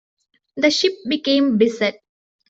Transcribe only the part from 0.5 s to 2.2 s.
The ship became beset.